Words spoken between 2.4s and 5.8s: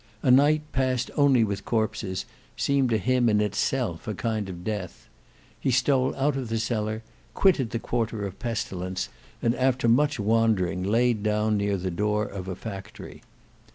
seemed to him in itself a kind of death. He